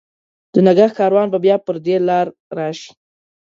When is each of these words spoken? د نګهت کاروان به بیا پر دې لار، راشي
د 0.53 0.55
نګهت 0.67 0.91
کاروان 0.99 1.27
به 1.31 1.37
بیا 1.45 1.55
پر 1.65 1.75
دې 1.85 1.95
لار، 2.07 2.27
راشي 2.57 2.91